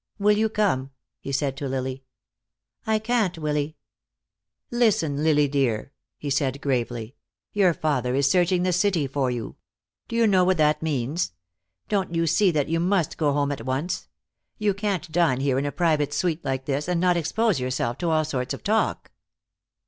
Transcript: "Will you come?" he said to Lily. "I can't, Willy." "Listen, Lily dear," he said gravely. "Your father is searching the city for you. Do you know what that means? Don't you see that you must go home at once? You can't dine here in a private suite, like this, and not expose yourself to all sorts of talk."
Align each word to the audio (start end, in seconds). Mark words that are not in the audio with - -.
"Will 0.17 0.35
you 0.35 0.49
come?" 0.49 0.89
he 1.19 1.31
said 1.31 1.55
to 1.57 1.67
Lily. 1.67 2.03
"I 2.87 2.97
can't, 2.97 3.37
Willy." 3.37 3.77
"Listen, 4.71 5.23
Lily 5.23 5.47
dear," 5.47 5.91
he 6.17 6.31
said 6.31 6.59
gravely. 6.59 7.13
"Your 7.53 7.75
father 7.75 8.15
is 8.15 8.27
searching 8.27 8.63
the 8.63 8.73
city 8.73 9.05
for 9.05 9.29
you. 9.29 9.57
Do 10.07 10.15
you 10.15 10.25
know 10.25 10.43
what 10.43 10.57
that 10.57 10.81
means? 10.81 11.33
Don't 11.87 12.15
you 12.15 12.25
see 12.25 12.49
that 12.49 12.67
you 12.67 12.79
must 12.79 13.15
go 13.15 13.31
home 13.31 13.51
at 13.51 13.63
once? 13.63 14.07
You 14.57 14.73
can't 14.73 15.11
dine 15.11 15.39
here 15.39 15.59
in 15.59 15.67
a 15.67 15.71
private 15.71 16.13
suite, 16.15 16.43
like 16.43 16.65
this, 16.65 16.87
and 16.87 16.99
not 16.99 17.15
expose 17.15 17.59
yourself 17.59 17.99
to 17.99 18.09
all 18.09 18.25
sorts 18.25 18.55
of 18.55 18.63
talk." 18.63 19.11